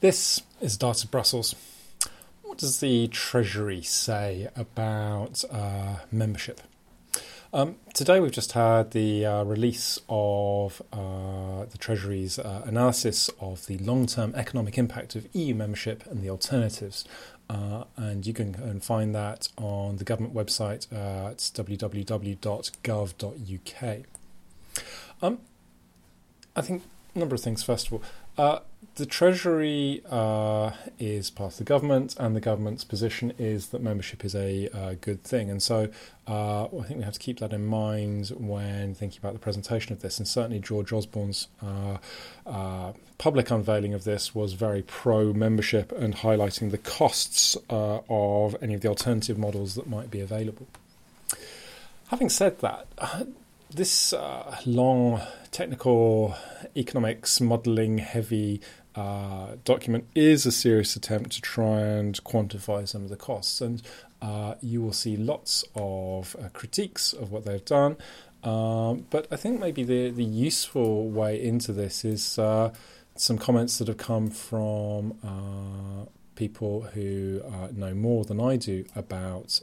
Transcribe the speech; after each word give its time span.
This 0.00 0.42
is 0.62 0.76
A 0.76 0.78
Diet 0.78 1.04
of 1.04 1.10
Brussels. 1.10 1.54
What 2.42 2.56
does 2.56 2.80
the 2.80 3.08
Treasury 3.08 3.82
say 3.82 4.48
about 4.56 5.44
uh, 5.50 5.96
membership? 6.10 6.62
Um, 7.52 7.76
today 7.92 8.18
we've 8.18 8.32
just 8.32 8.52
had 8.52 8.92
the 8.92 9.26
uh, 9.26 9.44
release 9.44 10.00
of 10.08 10.80
uh, 10.90 11.66
the 11.66 11.76
Treasury's 11.76 12.38
uh, 12.38 12.62
analysis 12.64 13.28
of 13.40 13.66
the 13.66 13.76
long 13.76 14.06
term 14.06 14.34
economic 14.34 14.78
impact 14.78 15.16
of 15.16 15.28
EU 15.34 15.54
membership 15.54 16.06
and 16.06 16.22
the 16.22 16.30
alternatives. 16.30 17.04
Uh, 17.50 17.84
and 17.98 18.26
you 18.26 18.32
can, 18.32 18.80
find 18.80 19.14
that 19.14 19.50
on 19.58 19.98
the 19.98 20.04
government 20.04 20.32
website 20.32 20.90
at 20.90 21.36
www.gov.uk. 21.36 22.38
Um, 25.20 25.40
I 26.56 26.62
think 26.62 26.84
number 27.14 27.34
of 27.34 27.40
things, 27.40 27.62
first 27.62 27.88
of 27.88 27.94
all. 27.94 28.02
Uh, 28.38 28.60
the 28.96 29.06
Treasury 29.06 30.02
uh, 30.10 30.72
is 30.98 31.30
part 31.30 31.52
of 31.52 31.58
the 31.58 31.64
government, 31.64 32.16
and 32.18 32.34
the 32.34 32.40
government's 32.40 32.84
position 32.84 33.32
is 33.38 33.68
that 33.68 33.82
membership 33.82 34.24
is 34.24 34.34
a 34.34 34.68
uh, 34.76 34.94
good 35.00 35.22
thing. 35.22 35.50
And 35.50 35.62
so 35.62 35.88
uh, 36.28 36.64
I 36.64 36.82
think 36.84 36.98
we 36.98 37.04
have 37.04 37.14
to 37.14 37.20
keep 37.20 37.38
that 37.40 37.52
in 37.52 37.66
mind 37.66 38.28
when 38.30 38.94
thinking 38.94 39.18
about 39.18 39.32
the 39.32 39.38
presentation 39.38 39.92
of 39.92 40.00
this. 40.00 40.18
And 40.18 40.26
certainly, 40.26 40.58
George 40.58 40.92
Osborne's 40.92 41.48
uh, 41.62 41.98
uh, 42.46 42.92
public 43.18 43.50
unveiling 43.50 43.94
of 43.94 44.04
this 44.04 44.34
was 44.34 44.54
very 44.54 44.82
pro 44.82 45.32
membership 45.32 45.92
and 45.92 46.16
highlighting 46.16 46.70
the 46.70 46.78
costs 46.78 47.56
uh, 47.68 48.00
of 48.08 48.56
any 48.62 48.74
of 48.74 48.80
the 48.80 48.88
alternative 48.88 49.38
models 49.38 49.74
that 49.74 49.88
might 49.88 50.10
be 50.10 50.20
available. 50.20 50.66
Having 52.08 52.30
said 52.30 52.58
that, 52.60 52.86
this 53.70 54.12
long 54.66 55.20
technical 55.50 56.34
economics 56.76 57.40
modeling 57.40 57.98
heavy 57.98 58.60
uh, 58.94 59.56
document 59.64 60.04
is 60.14 60.46
a 60.46 60.52
serious 60.52 60.96
attempt 60.96 61.32
to 61.32 61.40
try 61.40 61.80
and 61.80 62.22
quantify 62.24 62.86
some 62.86 63.02
of 63.02 63.08
the 63.08 63.16
costs. 63.16 63.60
And 63.60 63.82
uh, 64.20 64.54
you 64.60 64.82
will 64.82 64.92
see 64.92 65.16
lots 65.16 65.64
of 65.74 66.36
uh, 66.38 66.48
critiques 66.52 67.12
of 67.12 67.30
what 67.30 67.44
they've 67.44 67.64
done. 67.64 67.96
Um, 68.42 69.06
but 69.10 69.26
I 69.30 69.36
think 69.36 69.60
maybe 69.60 69.84
the, 69.84 70.10
the 70.10 70.24
useful 70.24 71.08
way 71.08 71.42
into 71.42 71.72
this 71.72 72.04
is 72.04 72.38
uh, 72.38 72.72
some 73.14 73.38
comments 73.38 73.78
that 73.78 73.88
have 73.88 73.98
come 73.98 74.30
from 74.30 75.14
uh, 75.22 76.06
people 76.34 76.82
who 76.94 77.42
uh, 77.46 77.68
know 77.72 77.94
more 77.94 78.24
than 78.24 78.40
I 78.40 78.56
do 78.56 78.84
about 78.96 79.60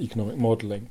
economic 0.00 0.36
modelling, 0.36 0.90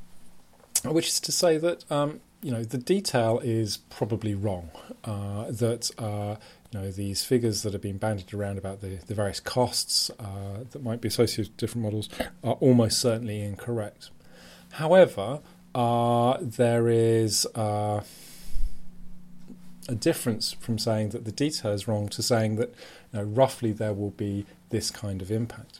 which 0.92 1.08
is 1.08 1.20
to 1.22 1.32
say 1.32 1.58
that 1.58 1.90
um, 1.92 2.20
you 2.42 2.52
know 2.52 2.64
the 2.64 2.78
detail 2.78 3.40
is 3.44 3.78
probably 3.78 4.36
wrong. 4.36 4.70
that 5.04 6.38
you 6.74 6.80
know, 6.80 6.92
these 6.92 7.24
figures 7.24 7.62
that 7.62 7.74
have 7.74 7.82
been 7.82 7.98
bandied 7.98 8.34
around 8.34 8.58
about 8.58 8.82
the, 8.82 8.96
the 9.08 9.14
various 9.14 9.40
costs 9.40 10.10
uh, 10.20 10.64
that 10.72 10.82
might 10.82 11.02
be 11.02 11.08
associated 11.08 11.52
with 11.52 11.58
different 11.58 11.84
models 11.84 12.10
are 12.44 12.54
almost 12.54 13.00
certainly 13.00 13.42
incorrect. 13.42 14.10
However, 14.74 15.42
uh, 15.76 16.38
there 16.42 16.90
is 16.90 17.46
uh, 17.54 18.02
a 19.88 19.96
difference 19.96 20.54
from 20.54 20.80
saying 20.80 21.10
that 21.10 21.26
the 21.26 21.32
detail 21.32 21.72
is 21.72 21.88
wrong 21.88 22.10
to 22.10 22.24
saying 22.24 22.56
that 22.56 22.70
you 23.12 23.20
know, 23.20 23.24
roughly 23.24 23.72
there 23.72 23.94
will 23.94 24.12
be 24.12 24.46
this 24.70 24.90
kind 24.90 25.22
of 25.22 25.30
impact. 25.30 25.80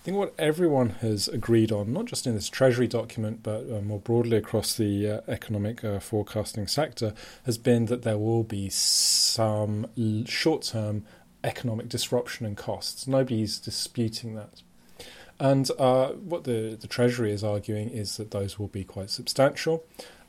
I 0.00 0.02
think 0.02 0.16
what 0.16 0.32
everyone 0.38 0.90
has 1.02 1.28
agreed 1.28 1.70
on, 1.70 1.92
not 1.92 2.06
just 2.06 2.26
in 2.26 2.34
this 2.34 2.48
Treasury 2.48 2.88
document, 2.88 3.42
but 3.42 3.70
uh, 3.70 3.82
more 3.82 3.98
broadly 3.98 4.38
across 4.38 4.74
the 4.74 5.06
uh, 5.06 5.20
economic 5.28 5.84
uh, 5.84 6.00
forecasting 6.00 6.68
sector, 6.68 7.12
has 7.44 7.58
been 7.58 7.84
that 7.86 8.00
there 8.00 8.16
will 8.16 8.42
be 8.42 8.70
some 8.70 9.86
l- 9.98 10.24
short 10.24 10.62
term 10.62 11.04
economic 11.44 11.90
disruption 11.90 12.46
and 12.46 12.56
costs. 12.56 13.06
Nobody's 13.06 13.58
disputing 13.58 14.36
that. 14.36 14.62
And 15.38 15.70
uh, 15.78 16.12
what 16.12 16.44
the, 16.44 16.78
the 16.80 16.86
Treasury 16.86 17.30
is 17.30 17.44
arguing 17.44 17.90
is 17.90 18.16
that 18.16 18.30
those 18.30 18.58
will 18.58 18.68
be 18.68 18.84
quite 18.84 19.10
substantial 19.10 19.84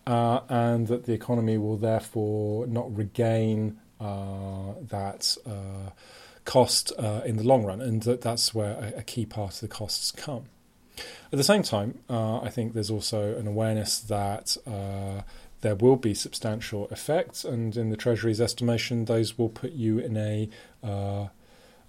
uh, 0.06 0.42
and 0.50 0.88
that 0.88 1.06
the 1.06 1.14
economy 1.14 1.58
will 1.58 1.78
therefore 1.78 2.68
not 2.68 2.94
regain 2.94 3.80
uh, 4.02 4.74
that 4.90 5.38
cost 6.46 6.91
uh, 6.97 7.22
in 7.25 7.38
the 7.38 7.44
long 7.44 7.63
run, 7.63 7.81
and 7.81 8.03
that 8.03 8.22
that's 8.22 8.53
where 8.53 8.74
a, 8.74 9.00
a, 9.00 9.03
key 9.03 9.25
part 9.25 9.56
of 9.56 9.59
the 9.62 9.68
costs 9.68 10.12
come. 10.12 10.46
At 11.31 11.38
the 11.38 11.44
same 11.44 11.63
time, 11.63 12.00
uh, 12.09 12.41
I 12.41 12.50
think 12.50 12.74
there's 12.74 12.91
also 12.91 13.35
an 13.35 13.47
awareness 13.47 14.00
that 14.00 14.57
uh, 14.68 15.22
there 15.62 15.75
will 15.75 15.96
be 15.96 16.13
substantial 16.13 16.88
effects, 16.90 17.46
and 17.46 17.75
in 17.78 17.90
the 17.90 17.97
Treasury's 17.97 18.41
estimation, 18.41 19.06
those 19.06 19.38
will 19.38 19.50
put 19.50 19.72
you 19.72 20.00
in 20.00 20.18
a 20.18 20.50
uh, 20.84 21.28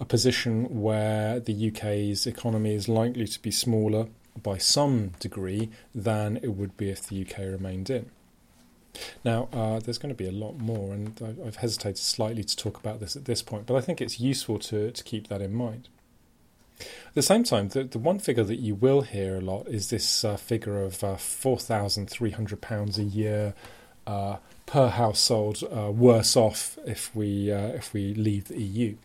a 0.00 0.04
position 0.04 0.80
where 0.80 1.38
the 1.38 1.69
UK's 1.69 2.26
economy 2.26 2.74
is 2.74 2.88
likely 2.88 3.26
to 3.26 3.40
be 3.40 3.52
smaller 3.52 4.08
by 4.42 4.58
some 4.58 5.12
degree 5.20 5.70
than 5.94 6.38
it 6.38 6.48
would 6.48 6.76
be 6.76 6.90
if 6.90 7.06
the 7.06 7.22
UK 7.22 7.38
remained 7.38 7.88
in. 7.88 8.10
Now, 9.25 9.49
uh, 9.53 9.78
there's 9.78 9.99
going 9.99 10.15
to 10.15 10.19
be 10.19 10.28
a 10.28 10.33
lot 10.33 10.59
more, 10.59 10.93
and 10.93 11.38
I've 11.47 11.56
hesitated 11.56 11.99
slightly 11.99 12.43
to 12.43 12.56
talk 12.56 12.77
about 12.78 13.00
this 13.00 13.15
at 13.15 13.25
this 13.25 13.41
point, 13.43 13.66
but 13.66 13.77
I 13.77 13.81
think 13.81 14.00
it's 14.00 14.19
useful 14.19 14.59
to, 14.60 14.91
to 14.91 15.05
keep 15.05 15.28
that 15.28 15.41
in 15.41 15.55
mind. 15.55 15.88
At 16.81 17.15
the 17.15 17.22
same 17.22 17.44
time, 17.44 17.69
the, 17.69 17.84
the 17.84 17.99
one 17.99 18.19
figure 18.19 18.43
that 18.43 18.59
you 18.59 18.75
will 18.75 19.03
hear 19.03 19.37
a 19.37 19.41
lot 19.41 19.69
is 19.69 19.91
this 19.91 20.25
uh, 20.25 20.37
figure 20.37 20.82
of 20.82 21.05
uh, 21.05 21.15
£4,300 21.15 22.99
a 22.99 23.03
year 23.03 23.55
uh, 24.06 24.37
per 24.66 24.88
household 24.88 25.62
uh, 25.65 25.93
worse 25.93 26.37
off 26.37 26.77
if 26.84 27.15
we, 27.15 27.53
uh, 27.53 27.69
if 27.69 27.93
we 27.93 28.15
leave 28.15 28.49
the 28.49 28.61
EU. 28.61 28.97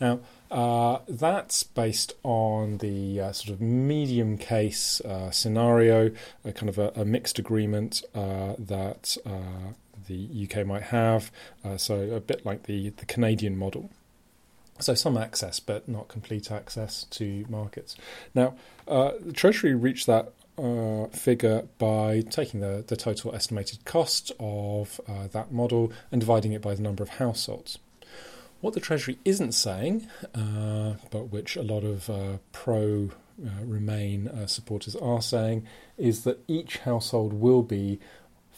Now, 0.00 0.20
uh, 0.50 0.98
that's 1.08 1.62
based 1.62 2.14
on 2.22 2.78
the 2.78 3.20
uh, 3.20 3.32
sort 3.32 3.50
of 3.50 3.60
medium 3.60 4.38
case 4.38 5.00
uh, 5.00 5.30
scenario, 5.30 6.10
a 6.44 6.52
kind 6.52 6.68
of 6.68 6.78
a, 6.78 6.92
a 6.94 7.04
mixed 7.04 7.38
agreement 7.38 8.02
uh, 8.14 8.54
that 8.58 9.16
uh, 9.26 9.72
the 10.06 10.48
UK 10.48 10.66
might 10.66 10.82
have, 10.82 11.30
so 11.76 12.10
a 12.10 12.20
bit 12.20 12.44
like 12.44 12.64
the, 12.64 12.90
the 12.90 13.06
Canadian 13.06 13.56
model. 13.56 13.90
So 14.80 14.94
some 14.94 15.16
access, 15.16 15.60
but 15.60 15.88
not 15.88 16.08
complete 16.08 16.50
access 16.50 17.04
to 17.04 17.46
markets. 17.48 17.96
Now, 18.34 18.54
the 18.86 19.32
Treasury 19.32 19.74
reached 19.74 20.06
that 20.06 20.32
uh, 20.56 21.06
figure 21.08 21.66
by 21.78 22.22
taking 22.30 22.60
the, 22.60 22.84
the 22.86 22.96
total 22.96 23.34
estimated 23.34 23.84
cost 23.84 24.32
of 24.38 25.00
uh, 25.08 25.26
that 25.28 25.52
model 25.52 25.92
and 26.12 26.20
dividing 26.20 26.52
it 26.52 26.62
by 26.62 26.74
the 26.74 26.82
number 26.82 27.02
of 27.02 27.08
households. 27.10 27.78
What 28.64 28.72
the 28.72 28.80
Treasury 28.80 29.18
isn't 29.26 29.52
saying, 29.52 30.08
uh, 30.34 30.94
but 31.10 31.30
which 31.30 31.54
a 31.54 31.62
lot 31.62 31.84
of 31.84 32.08
uh, 32.08 32.38
pro 32.50 33.10
uh, 33.44 33.62
Remain 33.62 34.26
uh, 34.26 34.46
supporters 34.46 34.96
are 34.96 35.20
saying, 35.20 35.66
is 35.98 36.24
that 36.24 36.42
each 36.48 36.78
household 36.78 37.34
will 37.34 37.62
be 37.62 38.00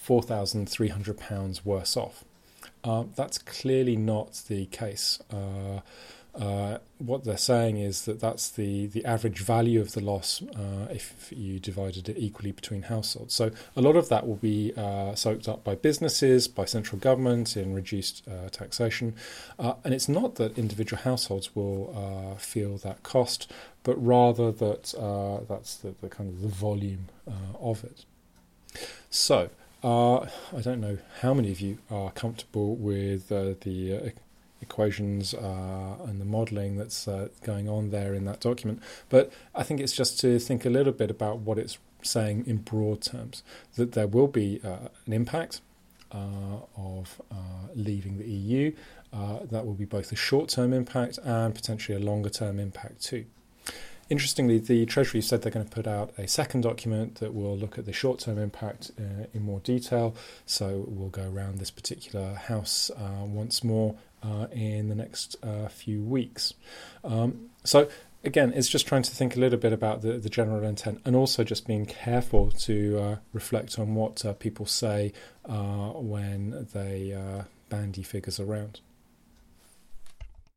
£4,300 0.07 1.65
worse 1.65 1.97
off. 1.97 2.23
Uh, 2.85 3.07
that's 3.17 3.39
clearly 3.39 3.97
not 3.97 4.45
the 4.47 4.67
case. 4.67 5.19
Uh, 6.39 6.79
what 6.99 7.25
they're 7.25 7.37
saying 7.37 7.79
is 7.79 8.05
that 8.05 8.21
that's 8.21 8.51
the, 8.51 8.87
the 8.87 9.05
average 9.05 9.41
value 9.41 9.81
of 9.81 9.93
the 9.93 10.01
loss 10.01 10.43
uh, 10.43 10.87
if 10.91 11.33
you 11.35 11.59
divided 11.59 12.09
it 12.09 12.17
equally 12.19 12.53
between 12.53 12.83
households. 12.83 13.35
So 13.35 13.51
a 13.75 13.81
lot 13.81 13.97
of 13.97 14.09
that 14.11 14.27
will 14.27 14.37
be 14.37 14.73
uh, 14.77 15.15
soaked 15.15 15.49
up 15.49 15.65
by 15.65 15.75
businesses, 15.75 16.47
by 16.47 16.67
central 16.67 16.99
government 16.99 17.57
in 17.57 17.75
reduced 17.75 18.23
uh, 18.29 18.49
taxation. 18.51 19.15
Uh, 19.59 19.75
and 19.85 19.95
it's 19.95 20.09
not 20.09 20.35
that 20.37 20.59
individual 20.59 21.03
households 21.03 21.55
will 21.57 21.95
uh, 21.97 22.39
feel 22.39 22.77
that 22.79 23.03
cost, 23.03 23.51
but 23.83 23.95
rather 23.95 24.53
that 24.53 24.95
that's 25.49 25.77
the, 25.77 25.95
the, 26.01 26.09
kind 26.09 26.29
of 26.29 26.43
the 26.43 26.49
volume 26.49 27.07
of 27.61 27.83
it. 27.85 28.05
So 29.11 29.51
I 29.83 30.61
don't 30.63 30.81
know 30.81 30.99
how 31.21 31.33
many 31.33 31.51
of 31.51 31.61
you 31.61 31.79
are 31.91 32.11
comfortable 32.11 32.75
with 32.77 33.29
the 33.29 34.13
equations 34.69 35.35
uh, 35.35 35.97
and 36.07 36.21
the 36.21 36.25
modeling 36.25 36.77
that's 36.77 37.09
uh, 37.09 37.29
going 37.43 37.69
on 37.69 37.91
there 37.91 38.15
in 38.15 38.25
that 38.25 38.41
document. 38.41 38.83
But 39.09 39.33
I 39.55 39.63
think 39.63 39.81
it's 39.81 39.93
just 39.93 40.21
to 40.21 40.39
think 40.39 40.65
a 40.65 40.71
little 40.71 40.93
bit 40.93 41.11
about 41.11 41.39
what 41.39 41.59
it's 41.59 41.79
saying 42.03 42.45
in 42.47 42.59
broad 42.59 43.01
terms 43.03 43.43
that 43.77 43.93
there 43.93 44.07
will 44.07 44.29
be 44.29 44.61
uh, 44.65 44.89
an 45.07 45.13
impact 45.13 45.61
uh, 46.13 46.61
of 46.77 47.21
uh, 47.31 47.69
leaving 47.75 48.19
the 48.19 48.27
EU. 48.27 48.73
Uh, 49.13 49.39
that 49.51 49.65
will 49.65 49.75
be 49.75 49.85
both 49.85 50.13
a 50.13 50.17
short 50.17 50.49
term 50.49 50.73
impact 50.73 51.19
and 51.25 51.55
potentially 51.55 51.97
a 51.97 52.01
longer 52.01 52.29
term 52.29 52.59
impact 52.59 53.03
too. 53.03 53.25
Interestingly, 54.09 54.59
the 54.59 54.87
Treasury 54.87 55.21
said 55.21 55.43
they're 55.43 55.53
going 55.53 55.67
to 55.67 55.75
put 55.75 55.87
out 55.87 56.13
a 56.17 56.29
second 56.29 56.61
document 56.61 57.17
that 57.17 57.35
will 57.35 57.57
look 57.57 57.77
at 57.79 57.87
the 57.87 57.93
short 57.93 58.21
term 58.21 58.39
impact 58.39 58.93
uh, 58.99 59.27
in 59.35 59.43
more 59.43 59.61
detail. 59.61 60.15
So 60.45 60.85
we'll 60.87 61.09
go 61.09 61.29
around 61.29 61.59
this 61.59 61.71
particular 61.71 62.35
house 62.35 62.91
uh, 62.97 63.25
once 63.25 63.65
more 63.65 63.97
uh, 64.23 64.47
in 64.53 64.89
the 64.89 64.95
next 64.95 65.37
uh, 65.43 65.69
few 65.69 66.03
weeks. 66.03 66.55
Um, 67.03 67.51
so 67.65 67.89
again, 68.25 68.53
it's 68.55 68.69
just 68.69 68.87
trying 68.87 69.03
to 69.03 69.11
think 69.11 69.37
a 69.37 69.41
little 69.41 69.59
bit 69.59 69.73
about 69.73 70.03
the, 70.03 70.15
the 70.15 70.29
general 70.29 70.63
intent 70.65 71.01
and 71.05 71.17
also 71.17 71.45
just 71.45 71.67
being 71.67 71.87
careful 71.87 72.51
to 72.51 72.99
uh, 72.99 73.17
reflect 73.33 73.79
on 73.79 73.95
what 73.95 74.25
uh, 74.25 74.33
people 74.35 74.67
say 74.67 75.13
uh, 75.47 75.91
when 75.95 76.67
they 76.73 77.13
uh, 77.13 77.45
bandy 77.69 78.03
figures 78.03 78.39
around. 78.39 78.81